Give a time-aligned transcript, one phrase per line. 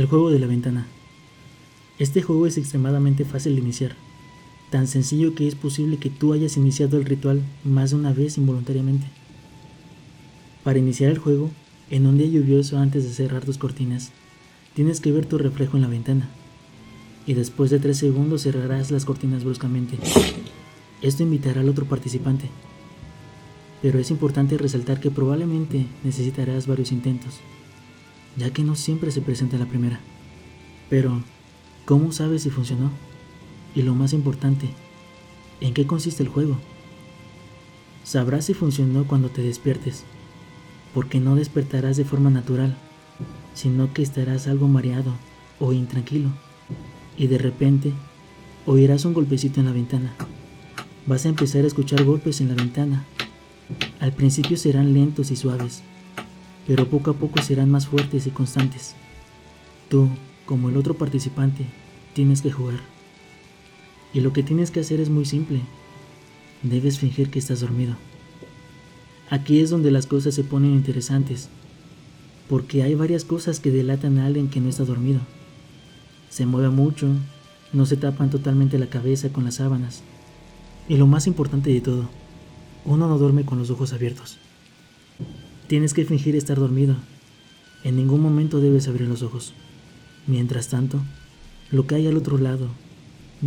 [0.00, 0.86] El juego de la ventana.
[1.98, 3.96] Este juego es extremadamente fácil de iniciar,
[4.70, 8.38] tan sencillo que es posible que tú hayas iniciado el ritual más de una vez
[8.38, 9.06] involuntariamente.
[10.64, 11.50] Para iniciar el juego,
[11.90, 14.10] en un día lluvioso antes de cerrar tus cortinas,
[14.72, 16.30] tienes que ver tu reflejo en la ventana,
[17.26, 19.98] y después de 3 segundos cerrarás las cortinas bruscamente.
[21.02, 22.48] Esto invitará al otro participante,
[23.82, 27.34] pero es importante resaltar que probablemente necesitarás varios intentos
[28.36, 30.00] ya que no siempre se presenta la primera.
[30.88, 31.22] Pero,
[31.84, 32.90] ¿cómo sabes si funcionó?
[33.74, 34.70] Y lo más importante,
[35.60, 36.58] ¿en qué consiste el juego?
[38.02, 40.04] Sabrás si funcionó cuando te despiertes,
[40.94, 42.76] porque no despertarás de forma natural,
[43.54, 45.12] sino que estarás algo mareado
[45.60, 46.30] o intranquilo,
[47.16, 47.92] y de repente
[48.66, 50.14] oirás un golpecito en la ventana.
[51.06, 53.04] Vas a empezar a escuchar golpes en la ventana.
[54.00, 55.82] Al principio serán lentos y suaves,
[56.66, 58.94] pero poco a poco serán más fuertes y constantes.
[59.88, 60.08] Tú,
[60.46, 61.64] como el otro participante,
[62.14, 62.80] tienes que jugar.
[64.12, 65.60] Y lo que tienes que hacer es muy simple.
[66.62, 67.94] Debes fingir que estás dormido.
[69.30, 71.48] Aquí es donde las cosas se ponen interesantes,
[72.48, 75.20] porque hay varias cosas que delatan a alguien que no está dormido.
[76.30, 77.08] Se mueve mucho,
[77.72, 80.02] no se tapan totalmente la cabeza con las sábanas.
[80.88, 82.08] Y lo más importante de todo,
[82.84, 84.38] uno no duerme con los ojos abiertos.
[85.70, 86.96] Tienes que fingir estar dormido.
[87.84, 89.54] En ningún momento debes abrir los ojos.
[90.26, 91.00] Mientras tanto,
[91.70, 92.66] lo que hay al otro lado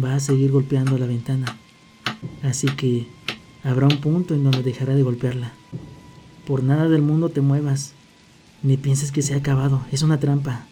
[0.01, 1.59] va a seguir golpeando la ventana.
[2.41, 3.07] Así que
[3.61, 5.51] habrá un punto en donde dejará de golpearla.
[6.47, 7.91] Por nada del mundo te muevas,
[8.61, 10.65] ni pienses que se ha acabado, es una trampa.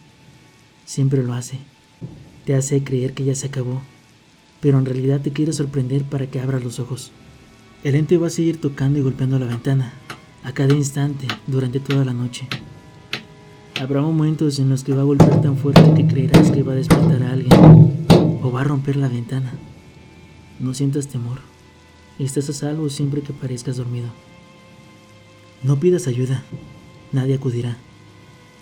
[0.86, 1.58] Siempre lo hace.
[2.46, 3.82] Te hace creer que ya se acabó,
[4.62, 7.12] pero en realidad te quiere sorprender para que abras los ojos.
[7.84, 9.92] El ente va a seguir tocando y golpeando la ventana,
[10.44, 12.48] a cada instante durante toda la noche.
[13.80, 16.76] Habrá momentos en los que va a golpear tan fuerte que creerás que va a
[16.76, 19.52] despertar a alguien o va a romper la ventana.
[20.60, 21.38] No sientas temor.
[22.18, 24.08] Estás a salvo siempre que parezcas dormido.
[25.62, 26.42] No pidas ayuda.
[27.12, 27.76] Nadie acudirá.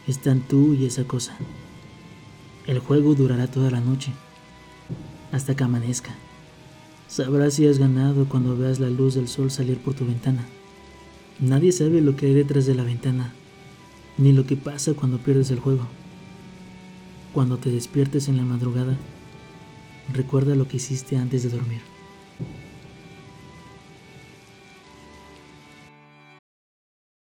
[0.07, 1.37] Están tú y esa cosa.
[2.67, 4.13] El juego durará toda la noche,
[5.33, 6.15] hasta que amanezca.
[7.09, 10.47] Sabrás si has ganado cuando veas la luz del sol salir por tu ventana.
[11.41, 13.33] Nadie sabe lo que hay detrás de la ventana,
[14.19, 15.87] ni lo que pasa cuando pierdes el juego.
[17.33, 18.99] Cuando te despiertes en la madrugada,
[20.13, 21.81] recuerda lo que hiciste antes de dormir.